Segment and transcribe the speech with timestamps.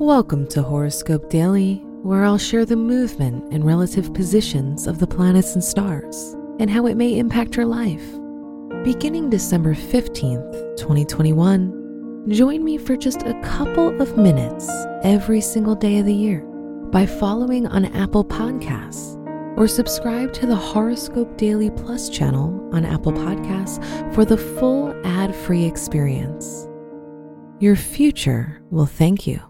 [0.00, 5.52] Welcome to Horoscope Daily, where I'll share the movement and relative positions of the planets
[5.52, 8.02] and stars and how it may impact your life.
[8.82, 14.70] Beginning December 15th, 2021, join me for just a couple of minutes
[15.02, 16.40] every single day of the year
[16.90, 19.18] by following on Apple Podcasts
[19.58, 25.36] or subscribe to the Horoscope Daily Plus channel on Apple Podcasts for the full ad
[25.36, 26.66] free experience.
[27.58, 29.49] Your future will thank you.